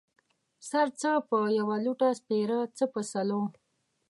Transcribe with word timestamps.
سر 0.69 0.87
څه 0.99 1.11
په 1.29 1.37
يوه 1.59 1.75
لوټۀ 1.85 2.09
سپيره، 2.19 2.59
څه 2.77 2.85
په 2.93 3.01
سلو. 3.11 3.41